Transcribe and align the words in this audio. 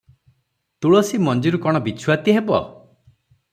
ତୁଳସୀ 0.85 1.19
ମଞ୍ଜିରୁ 1.27 1.61
କଣ 1.67 1.83
ବିଛୁଆତି 1.91 2.37
ହେବ? 2.39 2.65